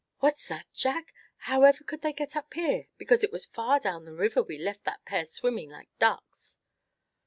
"What's 0.17 0.47
that, 0.47 0.65
Jack? 0.73 1.13
However 1.45 1.83
could 1.83 2.01
they 2.01 2.11
get 2.11 2.35
up 2.35 2.55
here; 2.55 2.87
because 2.97 3.23
it 3.23 3.31
was 3.31 3.45
far 3.45 3.79
down 3.79 4.03
the 4.05 4.15
river 4.15 4.41
we 4.41 4.57
left 4.57 4.83
that 4.85 5.05
pair 5.05 5.27
swimming 5.27 5.69
like 5.69 5.89
ducks?" 5.99 6.57